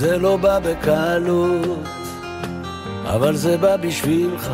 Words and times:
זה 0.00 0.18
לא 0.18 0.36
בא 0.36 0.58
בקלות, 0.58 1.78
אבל 3.04 3.36
זה 3.36 3.56
בא 3.56 3.76
בשבילך. 3.76 4.52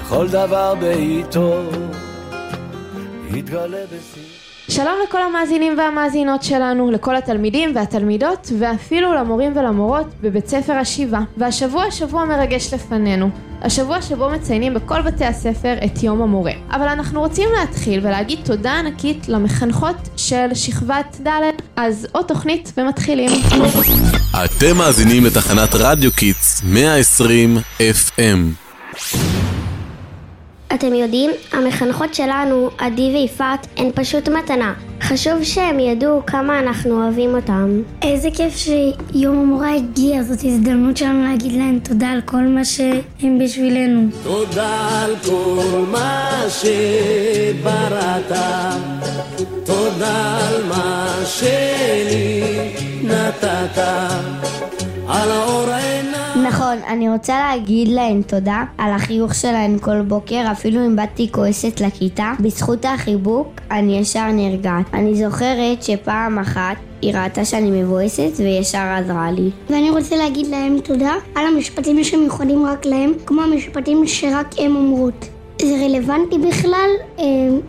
בכל 0.00 0.28
דבר 0.28 0.74
בעיתו, 0.74 1.62
יתגלה 3.34 3.78
בשיא. 3.86 4.22
שלום 4.68 4.94
לכל 5.08 5.22
המאזינים 5.22 5.78
והמאזינות 5.78 6.42
שלנו, 6.42 6.90
לכל 6.90 7.16
התלמידים 7.16 7.72
והתלמידות, 7.74 8.52
ואפילו 8.58 9.14
למורים 9.14 9.56
ולמורות 9.56 10.06
בבית 10.20 10.46
ספר 10.46 10.72
השיבה. 10.72 11.20
והשבוע 11.36 11.90
שבוע 11.90 12.24
מרגש 12.24 12.74
לפנינו. 12.74 13.30
השבוע 13.62 14.02
שבו 14.02 14.30
מציינים 14.30 14.74
בכל 14.74 15.02
בתי 15.02 15.24
הספר 15.24 15.74
את 15.84 16.02
יום 16.02 16.22
המורה. 16.22 16.52
אבל 16.70 16.88
אנחנו 16.88 17.20
רוצים 17.20 17.48
להתחיל 17.60 18.06
ולהגיד 18.06 18.38
תודה 18.44 18.72
ענקית 18.78 19.28
למחנכות 19.28 19.96
של 20.16 20.54
שכבת 20.54 21.16
ד', 21.26 21.30
אז 21.82 22.06
עוד 22.12 22.24
תוכנית 22.26 22.72
ומתחילים. 22.76 23.30
אתם 24.44 24.76
מאזינים 24.76 25.24
לתחנת 25.24 25.74
רדיו 25.74 26.12
Kids 26.12 26.62
120 26.64 27.58
FM. 27.78 28.38
אתם 30.74 30.94
יודעים, 30.94 31.30
המחנכות 31.52 32.14
שלנו, 32.14 32.70
עדי 32.78 33.10
ויפעת, 33.14 33.66
הן 33.76 33.90
פשוט 33.94 34.28
מתנה. 34.28 34.74
חשוב 35.02 35.42
שהם 35.42 35.80
ידעו 35.80 36.22
כמה 36.26 36.58
אנחנו 36.58 37.02
אוהבים 37.02 37.34
אותם. 37.34 37.82
איזה 38.02 38.28
כיף 38.34 38.56
שיום 38.56 39.38
המורה 39.38 39.74
הגיע, 39.74 40.22
זאת 40.22 40.38
הזדמנות 40.44 40.96
שלנו 40.96 41.24
להגיד 41.24 41.52
להם 41.52 41.78
תודה 41.78 42.08
על 42.08 42.20
כל 42.24 42.42
מה 42.42 42.64
שהם 42.64 43.38
בשבילנו. 43.44 44.08
תודה 44.22 45.02
על 45.04 45.14
כל 45.24 45.84
מה 45.90 46.30
שבראת, 46.48 48.32
תודה 49.64 50.38
על 50.48 50.64
מה 50.68 51.14
שלי 51.24 51.69
אני 56.90 57.08
רוצה 57.08 57.38
להגיד 57.38 57.88
להן 57.88 58.22
תודה 58.22 58.64
על 58.78 58.92
החיוך 58.92 59.34
שלהן 59.34 59.78
כל 59.78 60.02
בוקר, 60.02 60.44
אפילו 60.52 60.86
אם 60.86 60.96
באתי 60.96 61.32
כועסת 61.32 61.80
לכיתה. 61.80 62.32
בזכות 62.40 62.84
החיבוק, 62.84 63.48
אני 63.70 63.98
ישר 63.98 64.32
נרגעת. 64.32 64.94
אני 64.94 65.14
זוכרת 65.14 65.82
שפעם 65.82 66.38
אחת 66.38 66.76
היא 67.02 67.14
ראתה 67.14 67.44
שאני 67.44 67.82
מבואסת 67.82 68.30
וישר 68.38 68.78
עזרה 68.78 69.30
לי. 69.30 69.50
ואני 69.70 69.90
רוצה 69.90 70.16
להגיד 70.16 70.46
להם 70.46 70.80
תודה 70.80 71.14
על 71.34 71.46
המשפטים 71.46 72.04
שמיוחדים 72.04 72.66
רק 72.66 72.86
להם, 72.86 73.12
כמו 73.26 73.42
המשפטים 73.42 74.06
שרק 74.06 74.46
הם 74.58 74.76
אומרות. 74.76 75.28
זה 75.62 75.74
רלוונטי 75.84 76.38
בכלל, 76.38 76.90
אה, 77.18 77.24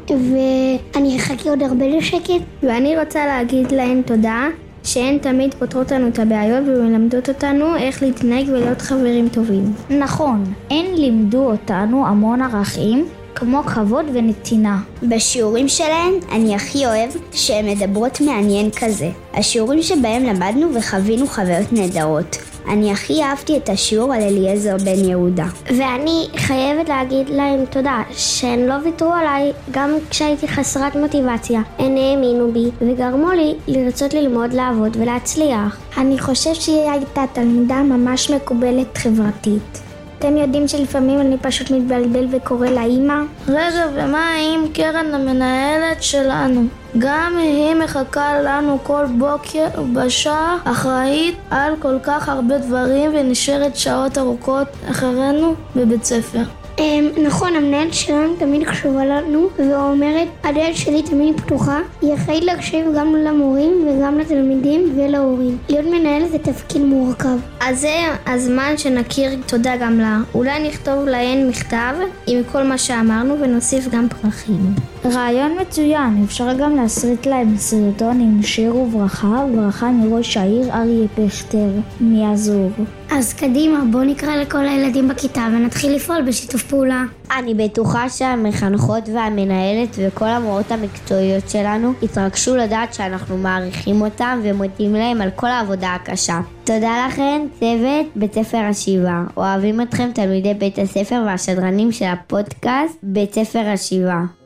ואני 0.09 1.18
אחכה 1.18 1.50
עוד 1.50 1.64
הרבה 1.64 1.88
לשקט. 1.88 2.44
ואני 2.64 3.00
רוצה 3.00 3.26
להגיד 3.26 3.72
להן 3.72 4.02
תודה 4.02 4.48
שהן 4.84 5.18
תמיד 5.18 5.54
פותרות 5.54 5.92
לנו 5.92 6.08
את 6.08 6.20
הבעיות 6.20 6.64
ומלמדות 6.68 7.30
אותנו 7.30 7.76
איך 7.76 8.04
להתנהג 8.04 8.50
ולהיות 8.50 8.82
חברים 8.82 9.30
טובים. 9.30 9.74
נכון, 9.90 10.54
הן 10.70 10.86
לימדו 10.96 11.52
אותנו 11.52 12.08
המון 12.08 12.42
ערכים 12.42 13.08
כמו 13.36 13.64
כבוד 13.64 14.06
ונתינה. 14.14 14.80
בשיעורים 15.04 15.68
שלהן 15.68 16.14
אני 16.32 16.56
הכי 16.56 16.86
אוהב 16.86 17.09
שהן 17.32 17.70
מדברות 17.70 18.22
מעניין 18.22 18.70
כזה. 18.72 19.09
השיעורים 19.34 19.82
שבהם 19.82 20.24
למדנו 20.24 20.76
וחווינו 20.76 21.28
חוויות 21.28 21.74
נהדרות. 21.74 22.51
אני 22.67 22.92
הכי 22.92 23.23
אהבתי 23.23 23.58
את 23.58 23.70
השיעור 23.70 24.14
על 24.14 24.22
אליעזר 24.22 24.78
בן 24.78 25.09
יהודה. 25.09 25.45
ואני 25.66 26.28
חייבת 26.36 26.90
להגיד 26.90 27.30
להם 27.30 27.66
תודה 27.66 28.02
שהן 28.12 28.59
לא 28.59 28.73
ויתרו 28.84 29.14
עליי 29.14 29.52
גם 29.72 29.92
כשהייתי 30.09 30.48
חסרת 30.48 30.95
מוטיבציה. 30.95 31.62
הן 31.80 31.98
האמינו 31.98 32.52
בי 32.52 32.70
וגרמו 32.81 33.31
לי 33.31 33.56
לרצות 33.68 34.14
ללמוד, 34.14 34.53
לעבוד 34.53 34.98
ולהצליח. 35.00 35.80
אני 35.98 36.20
חושב 36.20 36.53
שהיא 36.53 36.90
הייתה 36.92 37.23
תלמידה 37.34 37.84
ממש 37.84 38.31
מקובלת 38.31 38.98
חברתית. 38.98 39.91
אתם 40.22 40.38
יודעים 40.38 40.68
שלפעמים 40.68 41.22
אני 41.22 41.38
פשוט 41.38 41.72
מתבלבל 41.72 42.28
וקורא 42.32 42.68
לה 42.68 42.84
אימא? 42.84 43.22
רגע, 43.48 43.88
ומה 43.94 44.32
עם 44.54 44.68
קרן 44.74 45.14
המנהלת 45.14 46.04
שלנו? 46.04 46.64
גם 46.98 47.38
היא 47.38 47.76
מחכה 47.76 48.42
לנו 48.42 48.78
כל 48.84 49.06
בוקר 49.18 49.68
בשעה, 49.94 50.58
אחראית 50.64 51.36
על 51.50 51.74
כל 51.80 51.98
כך 52.04 52.30
הרבה 52.30 52.58
דברים 52.58 53.12
ונשארת 53.14 53.76
שעות 53.76 54.18
ארוכות 54.18 54.68
אחרינו 54.92 55.54
בבית 55.76 56.04
ספר. 56.04 56.61
אמ, 56.80 57.09
נכון, 57.24 57.56
המנהלת 57.56 57.94
שלנו 57.94 58.36
תמיד 58.40 58.68
קשובה 58.68 59.06
לנו 59.06 59.50
ואומרת, 59.58 60.28
הדלת 60.44 60.76
שלי 60.76 61.04
תמיד 61.04 61.42
פתוחה. 61.42 61.80
היא 62.02 62.14
אחראית 62.14 62.44
להקשיב 62.44 62.86
גם 62.98 63.16
למורים 63.16 63.88
וגם 63.88 64.20
לתלמידים 64.20 64.94
ולהורים. 64.96 65.58
להיות 65.70 65.86
מנהל 65.86 66.28
זה 66.28 66.38
תפקיד 66.40 66.81
מורכב. 66.81 67.38
אז 67.62 67.80
זה 67.80 67.96
הזמן 68.26 68.74
שנכיר 68.78 69.31
תודה 69.48 69.78
גם 69.78 70.00
לה. 70.00 70.18
אולי 70.36 70.68
נכתוב 70.68 71.06
להן 71.06 71.50
מכתב 71.50 71.94
עם 72.28 72.42
כל 72.52 72.64
מה 72.64 72.78
שאמרנו 72.78 73.40
ונוסיף 73.40 73.88
גם 73.88 74.08
פרחים. 74.22 74.91
רעיון 75.06 75.57
מצוין, 75.62 76.23
אפשר 76.25 76.53
גם 76.53 76.75
להסריט 76.75 77.25
להם 77.25 77.57
סרטון 77.57 78.19
עם 78.19 78.44
שיר 78.44 78.75
וברכה, 78.75 79.45
ברכה 79.56 79.91
מראש 79.91 80.38
העיר 80.38 80.73
אריה 80.73 81.07
פכטר, 81.16 81.69
מהזור. 82.00 82.69
אז 83.12 83.34
קדימה, 83.34 83.84
בואו 83.91 84.03
נקרא 84.03 84.35
לכל 84.35 84.67
הילדים 84.67 85.07
בכיתה 85.07 85.47
ונתחיל 85.51 85.95
לפעול 85.95 86.22
בשיתוף 86.22 86.63
פעולה. 86.63 87.03
אני 87.38 87.53
בטוחה 87.53 88.09
שהמחנכות 88.09 89.09
והמנהלת 89.13 89.95
וכל 89.97 90.25
המורות 90.25 90.72
המקצועיות 90.72 91.50
שלנו 91.50 91.94
יתרגשו 92.01 92.56
לדעת 92.56 92.94
שאנחנו 92.94 93.38
מעריכים 93.38 94.01
אותם 94.01 94.39
ומודים 94.44 94.94
להם 94.94 95.22
על 95.22 95.29
כל 95.35 95.47
העבודה 95.47 95.95
הקשה. 95.95 96.39
תודה 96.63 97.07
לכם, 97.07 97.41
צוות 97.59 98.06
בית 98.16 98.33
ספר 98.33 98.57
השבעה. 98.57 99.23
אוהבים 99.38 99.81
אתכם 99.81 100.09
תלמידי 100.13 100.53
בית 100.53 100.79
הספר 100.79 101.23
והשדרנים 101.25 101.91
של 101.91 102.06
הפודקאסט 102.06 102.97
בית 103.03 103.33
ספר 103.33 103.68
השבעה. 103.73 104.41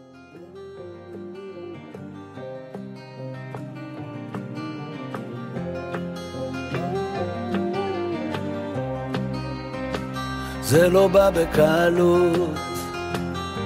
זה 10.65 10.89
לא 10.89 11.07
בא 11.07 11.29
בקלות, 11.29 12.59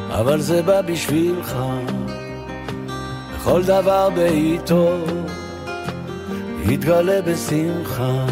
אבל 0.10 0.42
זה 0.42 0.62
בא 0.62 0.82
בשבילך. 0.82 1.58
בכל 3.36 3.64
דבר 3.64 4.10
בעיתו, 4.10 4.98
יתגלה 6.64 7.22
בשמחה. 7.22 8.26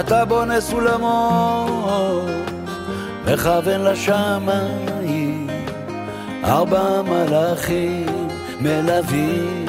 אתה 0.00 0.24
בונה 0.24 0.60
סולמות, 0.60 2.28
מכוון 3.26 3.80
לשמיים, 3.80 5.46
ארבע 6.44 7.02
מלאכים 7.02 8.06
מלווים 8.60 9.66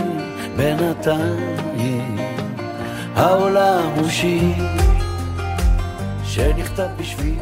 בינתיים. 0.55 2.17
העולם 3.15 3.81
הוא 3.95 4.09
שיר 4.09 4.88
שנכתב 6.29 6.87
בשביל 6.99 7.35